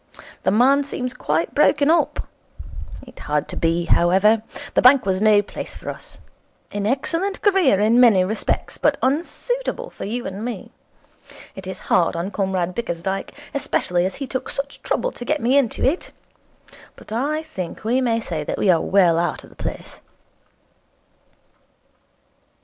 'The 0.41 0.49
man 0.49 0.83
seems 0.83 1.13
quite 1.13 1.53
broken 1.53 1.91
up. 1.91 2.27
It 3.05 3.19
had 3.19 3.47
to 3.49 3.55
be, 3.55 3.85
however. 3.85 4.41
The 4.73 4.81
bank 4.81 5.05
was 5.05 5.21
no 5.21 5.43
place 5.43 5.75
for 5.75 5.91
us. 5.91 6.17
An 6.71 6.87
excellent 6.87 7.43
career 7.43 7.79
in 7.79 7.99
many 7.99 8.25
respects, 8.25 8.79
but 8.79 8.97
unsuitable 9.03 9.91
for 9.91 10.03
you 10.05 10.25
and 10.25 10.43
me. 10.43 10.71
It 11.53 11.67
is 11.67 11.77
hard 11.85 12.15
on 12.15 12.31
Comrade 12.31 12.73
Bickersdyke, 12.73 13.29
especially 13.53 14.07
as 14.07 14.15
he 14.15 14.25
took 14.25 14.49
such 14.49 14.81
trouble 14.81 15.11
to 15.11 15.23
get 15.23 15.39
me 15.39 15.55
into 15.55 15.83
it, 15.85 16.11
but 16.95 17.11
I 17.11 17.43
think 17.43 17.83
we 17.83 18.01
may 18.01 18.19
say 18.19 18.43
that 18.43 18.57
we 18.57 18.71
are 18.71 18.81
well 18.81 19.19
out 19.19 19.43
of 19.43 19.51
the 19.51 19.55
place.' 19.55 19.99